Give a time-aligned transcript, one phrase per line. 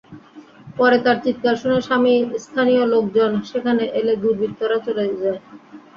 [0.77, 1.77] পরে তাঁর চিৎকার শুনে
[2.41, 5.39] স্থানীয় লোকজন সেখানে এলে দুর্বৃত্তরা চলে যায়।